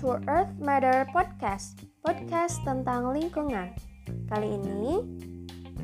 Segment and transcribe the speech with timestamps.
[0.00, 3.68] to Earth Matter Podcast, podcast tentang lingkungan.
[4.32, 4.96] Kali ini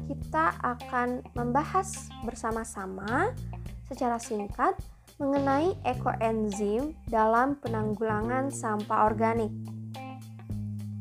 [0.09, 3.37] kita akan membahas bersama-sama
[3.85, 4.73] secara singkat
[5.21, 9.53] mengenai ekoenzim dalam penanggulangan sampah organik.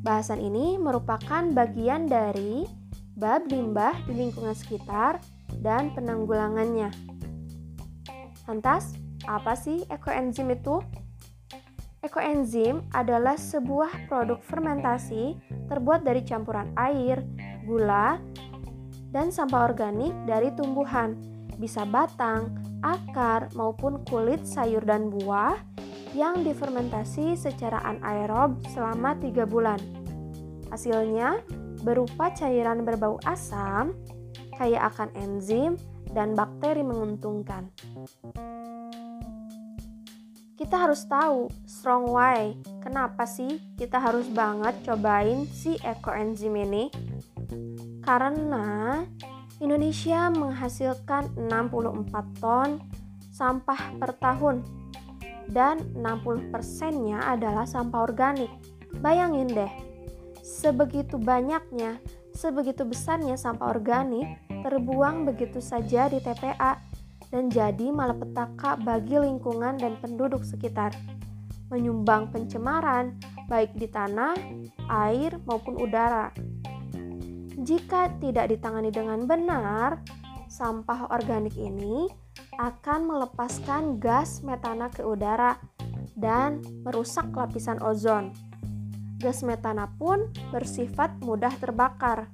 [0.04, 2.68] Bahasan ini merupakan bagian dari
[3.16, 5.24] bab limbah di lingkungan sekitar
[5.64, 6.92] dan penanggulangannya.
[8.44, 8.92] Lantas,
[9.24, 10.84] apa sih ekoenzim itu?
[12.06, 17.26] Ekoenzim adalah sebuah produk fermentasi terbuat dari campuran air,
[17.66, 18.22] gula,
[19.10, 21.18] dan sampah organik dari tumbuhan,
[21.58, 22.54] bisa batang,
[22.86, 25.58] akar, maupun kulit sayur dan buah
[26.14, 29.82] yang difermentasi secara anaerob selama 3 bulan.
[30.70, 31.42] Hasilnya
[31.82, 33.98] berupa cairan berbau asam,
[34.62, 35.74] kaya akan enzim,
[36.14, 37.74] dan bakteri menguntungkan
[40.56, 42.56] kita harus tahu strong why.
[42.80, 46.88] Kenapa sih kita harus banget cobain si ekoenzim ini?
[48.00, 49.04] Karena
[49.60, 52.80] Indonesia menghasilkan 64 ton
[53.36, 54.64] sampah per tahun
[55.52, 58.52] dan 60 persennya adalah sampah organik.
[59.04, 59.74] Bayangin deh,
[60.40, 62.00] sebegitu banyaknya,
[62.32, 66.85] sebegitu besarnya sampah organik terbuang begitu saja di TPA
[67.36, 70.96] dan jadi malapetaka bagi lingkungan dan penduduk sekitar,
[71.68, 73.20] menyumbang pencemaran
[73.52, 74.40] baik di tanah,
[74.88, 76.32] air, maupun udara.
[77.60, 80.00] Jika tidak ditangani dengan benar,
[80.48, 82.08] sampah organik ini
[82.56, 85.60] akan melepaskan gas metana ke udara
[86.16, 88.32] dan merusak lapisan ozon.
[89.20, 92.32] Gas metana pun bersifat mudah terbakar.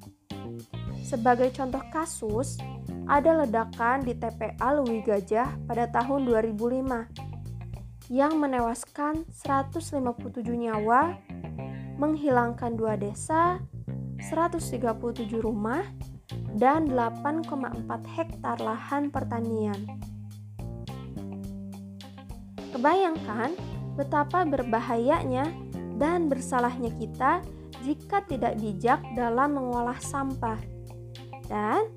[1.11, 2.55] Sebagai contoh kasus,
[3.03, 9.99] ada ledakan di TPA Lewi Gajah pada tahun 2005 yang menewaskan 157
[10.55, 11.19] nyawa,
[11.99, 13.59] menghilangkan dua desa,
[14.23, 15.83] 137 rumah,
[16.55, 19.83] dan 8,4 hektar lahan pertanian.
[22.71, 23.51] Kebayangkan
[23.99, 25.43] betapa berbahayanya
[25.99, 27.43] dan bersalahnya kita
[27.83, 30.80] jika tidak bijak dalam mengolah sampah.
[31.51, 31.91] Dan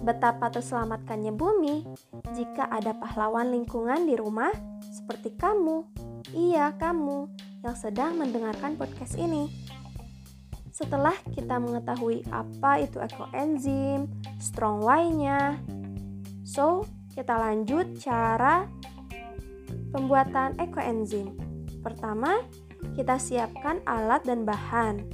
[0.00, 1.84] Betapa terselamatkannya bumi
[2.32, 4.48] jika ada pahlawan lingkungan di rumah
[4.80, 5.84] seperti kamu.
[6.32, 7.28] Iya, kamu
[7.60, 9.52] yang sedang mendengarkan podcast ini.
[10.72, 14.08] Setelah kita mengetahui apa itu ekoenzim,
[14.40, 15.60] strong Y-nya,
[16.48, 18.64] so kita lanjut cara
[19.92, 21.36] pembuatan ekoenzim.
[21.84, 22.40] Pertama,
[22.96, 25.04] kita siapkan alat dan bahan.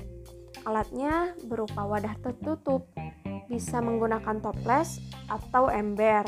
[0.62, 2.86] Alatnya berupa wadah tertutup
[3.46, 6.26] bisa menggunakan toples atau ember.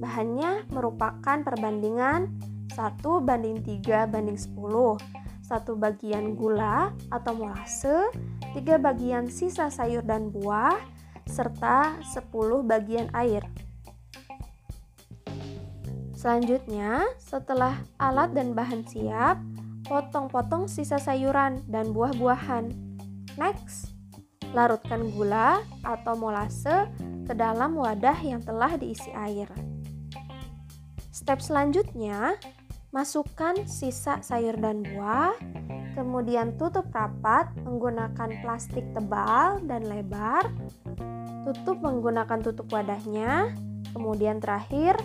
[0.00, 2.32] Bahannya merupakan perbandingan
[2.72, 8.12] 1 banding 3 banding 10, 1 bagian gula atau molase,
[8.52, 10.76] 3 bagian sisa sayur dan buah,
[11.28, 13.44] serta 10 bagian air.
[16.18, 19.38] Selanjutnya, setelah alat dan bahan siap,
[19.86, 22.74] potong-potong sisa sayuran dan buah-buahan.
[23.38, 23.97] Next,
[24.56, 26.88] Larutkan gula atau molase
[27.28, 29.48] ke dalam wadah yang telah diisi air.
[31.12, 32.40] Step selanjutnya,
[32.88, 35.36] masukkan sisa sayur dan buah,
[35.92, 40.48] kemudian tutup rapat menggunakan plastik tebal dan lebar.
[41.44, 43.52] Tutup menggunakan tutup wadahnya,
[43.92, 44.96] kemudian terakhir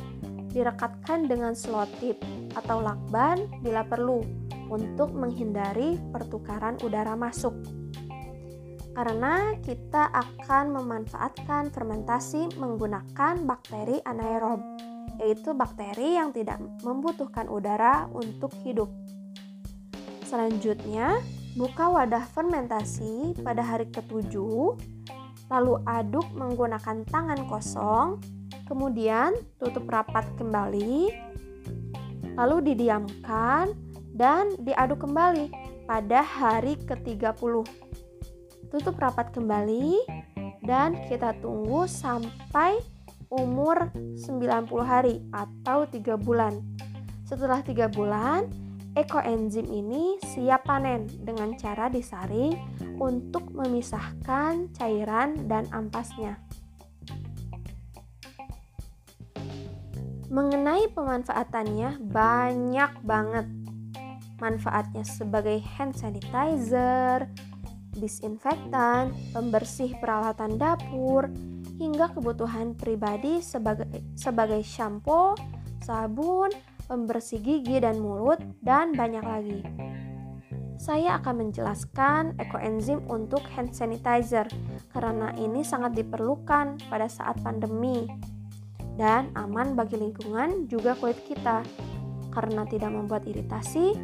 [0.55, 2.21] direkatkan dengan selotip
[2.55, 4.23] atau lakban bila perlu
[4.71, 7.51] untuk menghindari pertukaran udara masuk
[8.93, 14.61] karena kita akan memanfaatkan fermentasi menggunakan bakteri anaerob,
[15.17, 18.89] yaitu bakteri yang tidak membutuhkan udara untuk hidup.
[20.29, 21.21] Selanjutnya,
[21.57, 24.77] buka wadah fermentasi pada hari ketujuh,
[25.49, 28.21] lalu aduk menggunakan tangan kosong,
[28.69, 31.09] kemudian tutup rapat kembali,
[32.37, 33.73] lalu didiamkan
[34.13, 35.49] dan diaduk kembali
[35.89, 37.83] pada hari ke-30
[38.73, 40.02] tutup rapat kembali
[40.66, 42.81] dan kita tunggu sampai
[43.29, 46.58] umur 90 hari atau 3 bulan.
[47.22, 48.49] Setelah 3 bulan,
[48.97, 52.58] ekoenzim ini siap panen dengan cara disaring
[52.97, 56.41] untuk memisahkan cairan dan ampasnya.
[60.34, 63.46] Mengenai pemanfaatannya banyak banget.
[64.41, 67.29] Manfaatnya sebagai hand sanitizer,
[67.97, 71.29] disinfektan, pembersih peralatan dapur,
[71.78, 75.37] hingga kebutuhan pribadi sebagai sebagai shampoo,
[75.81, 76.49] sabun,
[76.85, 79.61] pembersih gigi dan mulut, dan banyak lagi.
[80.84, 84.43] saya akan menjelaskan ekoenzim untuk hand sanitizer
[84.91, 88.03] karena ini sangat diperlukan pada saat pandemi
[88.99, 91.66] dan aman bagi lingkungan juga kulit kita
[92.35, 93.96] karena tidak membuat iritasi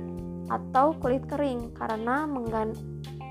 [0.50, 2.25] atau kulit kering karena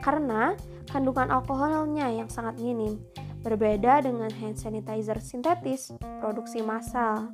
[0.01, 0.55] karena
[0.89, 2.99] kandungan alkoholnya yang sangat minim
[3.43, 7.31] berbeda dengan hand sanitizer sintetis produksi massal.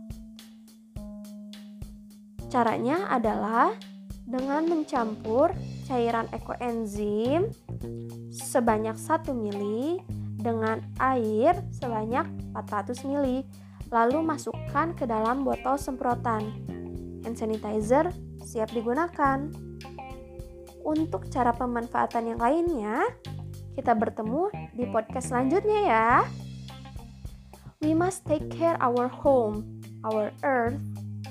[2.52, 3.74] Caranya adalah
[4.24, 5.52] dengan mencampur
[5.84, 7.50] cairan ekoenzim
[8.30, 9.62] sebanyak 1 ml
[10.40, 12.24] dengan air sebanyak
[12.54, 13.42] 400 ml
[13.92, 16.52] lalu masukkan ke dalam botol semprotan.
[17.24, 18.12] Hand sanitizer
[18.44, 19.48] siap digunakan.
[20.84, 23.08] Untuk cara pemanfaatan yang lainnya,
[23.72, 26.10] kita bertemu di podcast selanjutnya ya.
[27.80, 30.80] We must take care our home, our earth,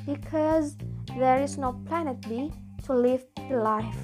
[0.10, 0.74] because
[1.18, 2.50] there is no planet B
[2.86, 4.02] to live the life.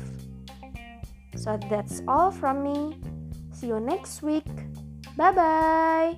[1.34, 2.98] So that's all from me.
[3.54, 4.48] See you next week.
[5.18, 6.14] Bye bye.